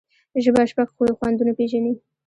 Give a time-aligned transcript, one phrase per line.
[0.43, 1.93] ژبه شپږ خوندونه پېژني.